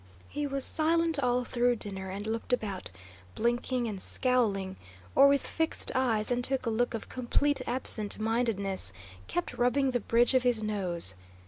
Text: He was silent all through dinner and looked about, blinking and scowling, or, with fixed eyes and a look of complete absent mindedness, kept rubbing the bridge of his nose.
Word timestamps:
He 0.27 0.47
was 0.47 0.65
silent 0.65 1.19
all 1.19 1.43
through 1.43 1.75
dinner 1.75 2.09
and 2.09 2.25
looked 2.25 2.51
about, 2.51 2.89
blinking 3.35 3.85
and 3.85 4.01
scowling, 4.01 4.75
or, 5.13 5.27
with 5.27 5.45
fixed 5.45 5.91
eyes 5.93 6.31
and 6.31 6.51
a 6.63 6.69
look 6.71 6.95
of 6.95 7.07
complete 7.07 7.61
absent 7.67 8.17
mindedness, 8.17 8.93
kept 9.27 9.59
rubbing 9.59 9.91
the 9.91 9.99
bridge 9.99 10.33
of 10.33 10.41
his 10.41 10.63
nose. 10.63 11.13